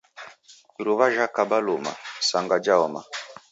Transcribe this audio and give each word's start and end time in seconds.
Iruwa 0.79 1.05
jhakaba 1.15 1.57
luma, 1.65 1.91
isanga 2.21 2.55
jhaoma. 2.63 3.01